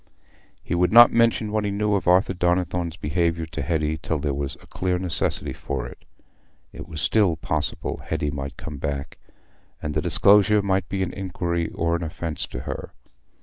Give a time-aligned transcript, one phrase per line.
[0.63, 4.33] He would not mention what he knew of Arthur Donnithorne's behaviour to Hetty till there
[4.33, 6.05] was a clear necessity for it:
[6.73, 9.19] it was still possible Hetty might come back,
[9.79, 12.95] and the disclosure might be an injury or an offence to her.